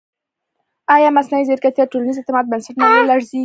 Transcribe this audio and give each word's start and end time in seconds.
ایا 0.95 1.09
مصنوعي 1.17 1.43
ځیرکتیا 1.49 1.83
د 1.85 1.89
ټولنیز 1.91 2.17
اعتماد 2.17 2.45
بنسټ 2.51 2.75
نه 2.81 2.87
لړزوي؟ 3.09 3.39